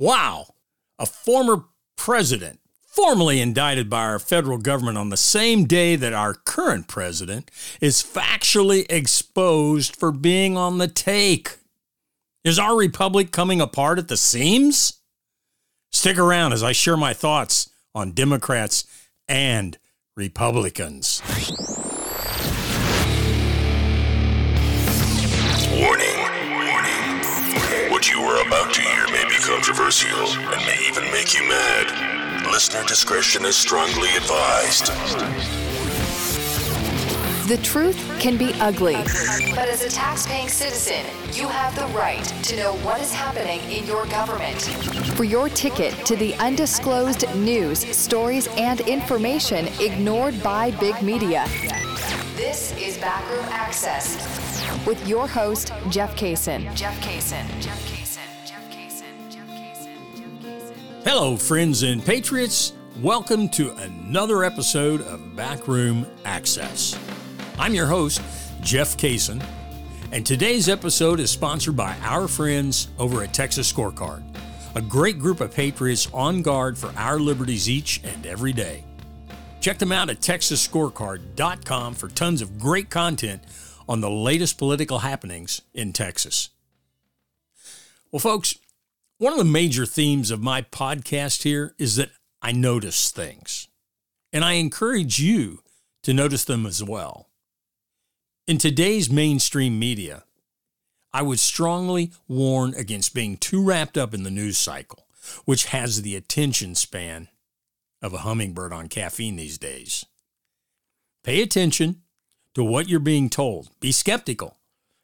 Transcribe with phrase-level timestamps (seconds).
[0.00, 0.54] Wow,
[0.98, 6.32] a former president, formally indicted by our federal government on the same day that our
[6.32, 7.50] current president
[7.82, 11.58] is factually exposed for being on the take.
[12.44, 14.94] Is our republic coming apart at the seams?
[15.92, 18.86] Stick around as I share my thoughts on Democrats
[19.28, 19.76] and
[20.16, 21.20] Republicans.
[25.78, 26.09] Warning,
[28.10, 32.44] you are about to hear may be controversial and may even make you mad.
[32.50, 34.86] Listener discretion is strongly advised.
[37.48, 38.96] The truth can be ugly.
[39.54, 43.86] But as a tax-paying citizen, you have the right to know what is happening in
[43.86, 44.60] your government.
[45.16, 51.44] For your ticket to the undisclosed news, stories, and information ignored by big media.
[52.34, 54.16] This is Backroom Access
[54.86, 56.74] with your host, Jeff Kaysen.
[56.74, 57.46] Jeff Kaysen.
[57.60, 57.99] Jeff Kaysen.
[61.12, 62.72] Hello, friends and patriots.
[63.00, 66.96] Welcome to another episode of Backroom Access.
[67.58, 68.22] I'm your host,
[68.60, 69.44] Jeff Kaysen,
[70.12, 74.22] and today's episode is sponsored by our friends over at Texas Scorecard,
[74.76, 78.84] a great group of patriots on guard for our liberties each and every day.
[79.60, 83.42] Check them out at texasscorecard.com for tons of great content
[83.88, 86.50] on the latest political happenings in Texas.
[88.12, 88.54] Well, folks,
[89.20, 92.08] one of the major themes of my podcast here is that
[92.40, 93.68] I notice things,
[94.32, 95.58] and I encourage you
[96.04, 97.28] to notice them as well.
[98.46, 100.24] In today's mainstream media,
[101.12, 105.06] I would strongly warn against being too wrapped up in the news cycle,
[105.44, 107.28] which has the attention span
[108.00, 110.06] of a hummingbird on caffeine these days.
[111.24, 112.00] Pay attention
[112.54, 114.56] to what you're being told, be skeptical,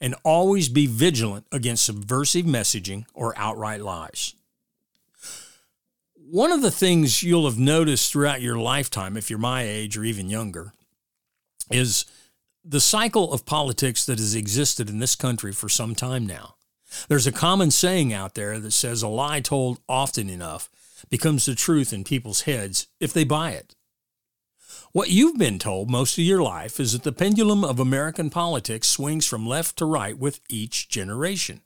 [0.00, 4.34] and always be vigilant against subversive messaging or outright lies.
[6.14, 10.04] One of the things you'll have noticed throughout your lifetime, if you're my age or
[10.04, 10.72] even younger,
[11.70, 12.04] is
[12.64, 16.54] the cycle of politics that has existed in this country for some time now.
[17.08, 20.68] There's a common saying out there that says a lie told often enough
[21.08, 23.74] becomes the truth in people's heads if they buy it.
[24.92, 28.88] What you've been told most of your life is that the pendulum of American politics
[28.88, 31.60] swings from left to right with each generation.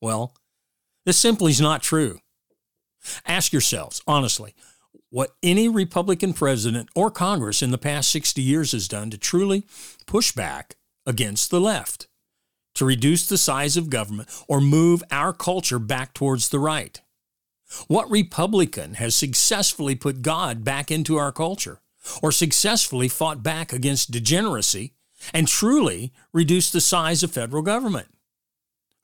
[0.00, 0.36] Well,
[1.04, 2.20] this simply is not true.
[3.26, 4.54] Ask yourselves, honestly,
[5.08, 9.66] what any Republican president or Congress in the past 60 years has done to truly
[10.06, 10.76] push back
[11.06, 12.06] against the left,
[12.76, 17.00] to reduce the size of government, or move our culture back towards the right.
[17.86, 21.80] What Republican has successfully put God back into our culture,
[22.22, 24.94] or successfully fought back against degeneracy
[25.34, 28.08] and truly reduced the size of federal government?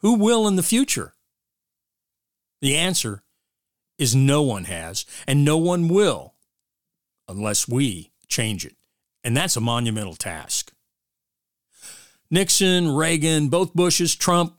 [0.00, 1.14] Who will in the future?
[2.60, 3.22] The answer
[3.98, 6.34] is no one has, and no one will
[7.28, 8.76] unless we change it.
[9.24, 10.72] And that's a monumental task.
[12.30, 14.56] Nixon, Reagan, both Bushes, Trump,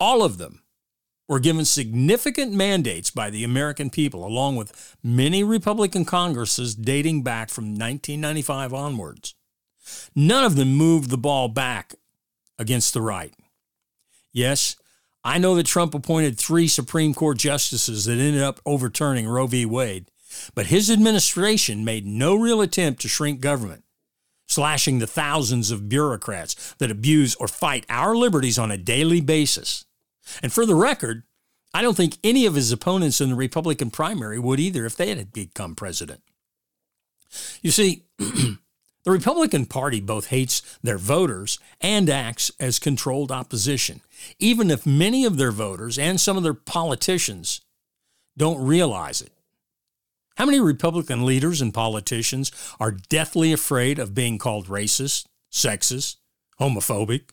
[0.00, 0.62] all of them
[1.28, 7.50] were given significant mandates by the American people, along with many Republican Congresses dating back
[7.50, 9.34] from 1995 onwards.
[10.14, 11.94] None of them moved the ball back
[12.58, 13.34] against the right.
[14.32, 14.76] Yes,
[15.22, 19.66] I know that Trump appointed three Supreme Court justices that ended up overturning Roe v.
[19.66, 20.10] Wade,
[20.54, 23.84] but his administration made no real attempt to shrink government,
[24.46, 29.84] slashing the thousands of bureaucrats that abuse or fight our liberties on a daily basis.
[30.42, 31.24] And for the record,
[31.74, 35.14] I don't think any of his opponents in the Republican primary would either if they
[35.14, 36.22] had become president.
[37.62, 38.58] You see, the
[39.06, 44.00] Republican Party both hates their voters and acts as controlled opposition,
[44.38, 47.60] even if many of their voters and some of their politicians
[48.36, 49.32] don't realize it.
[50.36, 56.16] How many Republican leaders and politicians are deathly afraid of being called racist, sexist,
[56.60, 57.30] homophobic?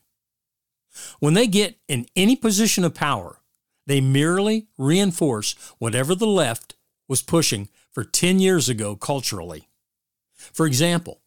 [1.20, 3.40] When they get in any position of power,
[3.88, 6.76] they merely reinforce whatever the left
[7.08, 9.70] was pushing for 10 years ago culturally.
[10.36, 11.22] For example,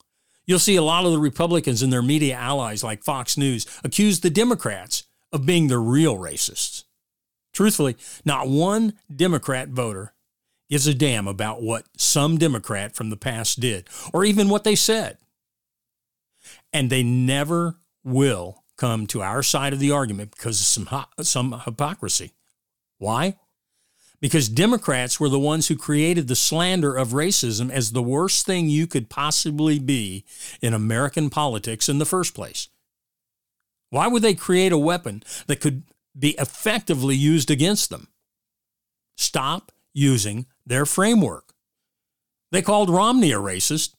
[0.47, 4.21] you'll see a lot of the Republicans and their media allies like Fox News accuse
[4.21, 6.85] the Democrats of being the real racists.
[7.53, 10.15] Truthfully, not one Democrat voter
[10.71, 14.75] gives a damn about what some Democrat from the past did or even what they
[14.75, 15.19] said.
[16.73, 21.61] And they never will come to our side of the argument because of some, some
[21.65, 22.33] hypocrisy.
[22.97, 23.37] Why?
[24.21, 28.71] Because Democrats were the ones who created the slander of racism as the worst thing
[28.71, 30.25] you could possibly be
[30.63, 32.69] in American politics in the first place.
[33.91, 35.83] Why would they create a weapon that could
[36.19, 38.09] be effectively used against them?
[39.19, 41.53] stop using their framework.
[42.53, 43.95] They called Romney a racist.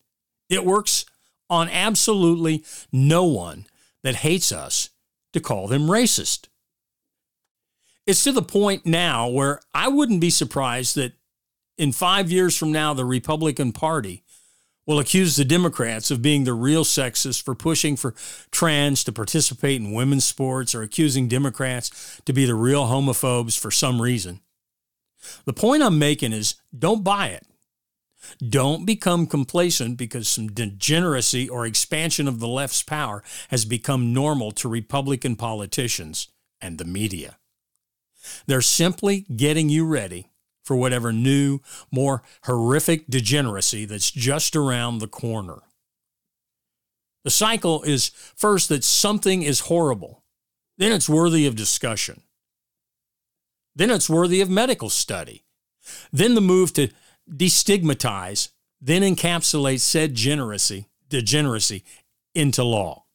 [0.49, 1.05] It works
[1.49, 3.67] on absolutely no one
[4.04, 4.90] that hates us
[5.34, 6.48] to call them racist.
[8.06, 11.13] It's to the point now where I wouldn't be surprised that
[11.78, 14.24] in five years from now, the Republican Party
[14.86, 18.16] will accuse the Democrats of being the real sexists for pushing for
[18.50, 23.69] trans to participate in women's sports or accusing Democrats to be the real homophobes for
[23.69, 24.42] some reason.
[25.46, 27.46] The point I'm making is don't buy it.
[28.48, 34.51] Don't become complacent because some degeneracy or expansion of the left's power has become normal
[34.51, 36.27] to Republican politicians
[36.62, 37.38] and the media.
[38.45, 40.30] They're simply getting you ready
[40.63, 41.62] for whatever new,
[41.92, 45.63] more horrific degeneracy that's just around the corner.
[47.24, 50.24] The cycle is first that something is horrible,
[50.77, 52.22] then it's worthy of discussion,
[53.75, 55.44] then it's worthy of medical study,
[56.13, 56.89] then the move to
[57.29, 58.49] destigmatize,
[58.81, 61.83] then encapsulate said degeneracy, degeneracy
[62.33, 63.05] into law.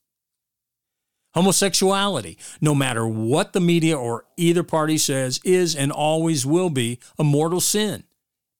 [1.34, 7.00] Homosexuality, no matter what the media or either party says, is and always will be
[7.18, 8.04] a mortal sin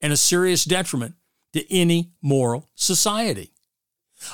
[0.00, 1.14] and a serious detriment
[1.52, 3.52] to any moral society.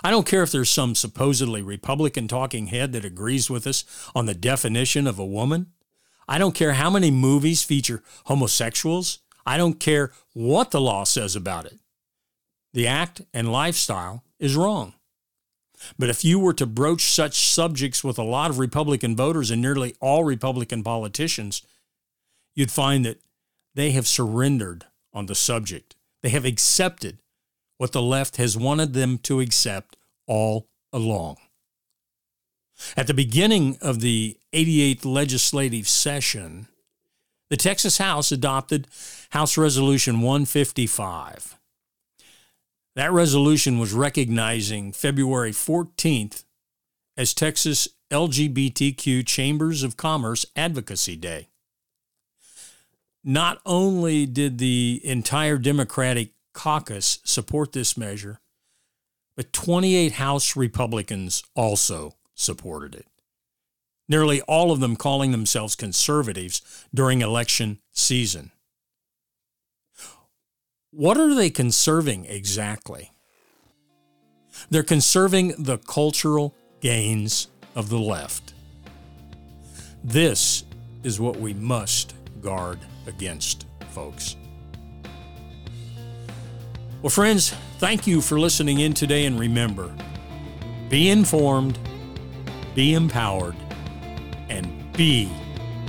[0.03, 3.85] I don't care if there's some supposedly Republican talking head that agrees with us
[4.15, 5.73] on the definition of a woman.
[6.27, 9.19] I don't care how many movies feature homosexuals.
[9.51, 11.81] I don't care what the law says about it.
[12.73, 14.95] The act and lifestyle is wrong.
[15.99, 19.61] But if you were to broach such subjects with a lot of Republican voters and
[19.61, 21.63] nearly all Republican politicians,
[22.55, 23.21] you'd find that
[23.75, 25.97] they have surrendered on the subject.
[26.23, 27.19] They have accepted
[27.77, 29.97] what the left has wanted them to accept
[30.29, 31.39] all along.
[32.97, 36.69] At the beginning of the 88th legislative session,
[37.51, 38.87] the Texas House adopted
[39.31, 41.59] House Resolution 155.
[42.95, 46.45] That resolution was recognizing February 14th
[47.17, 51.49] as Texas LGBTQ Chambers of Commerce Advocacy Day.
[53.23, 58.41] Not only did the entire Democratic caucus support this measure,
[59.37, 63.07] but 28 House Republicans also supported it.
[64.11, 66.63] Nearly all of them calling themselves conservatives
[66.93, 68.51] during election season.
[70.91, 73.13] What are they conserving exactly?
[74.69, 77.47] They're conserving the cultural gains
[77.77, 78.53] of the left.
[80.03, 80.65] This
[81.05, 84.35] is what we must guard against, folks.
[87.01, 89.95] Well, friends, thank you for listening in today, and remember
[90.89, 91.79] be informed,
[92.75, 93.55] be empowered,
[94.51, 95.31] and be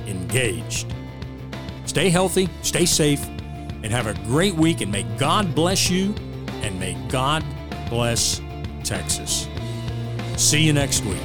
[0.08, 0.94] engaged.
[1.86, 3.28] Stay healthy, stay safe
[3.84, 4.80] and have a great week.
[4.82, 6.16] And may God bless you
[6.62, 7.44] and may God
[7.90, 8.40] bless
[8.84, 9.48] Texas.
[10.38, 11.22] See you next week.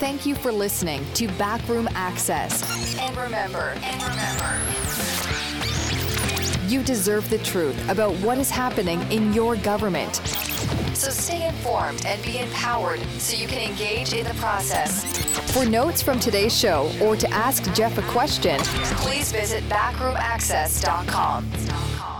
[0.00, 2.98] Thank you for listening to Backroom Access.
[2.98, 4.58] And remember, and remember,
[6.66, 10.20] you deserve the truth about what is happening in your government.
[11.00, 15.02] So stay informed and be empowered so you can engage in the process.
[15.54, 18.60] For notes from today's show or to ask Jeff a question,
[18.98, 22.19] please visit backroomaccess.com.